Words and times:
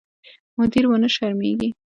مدیر 0.57 0.83
ونه 0.87 1.09
شرمېږي. 1.15 1.69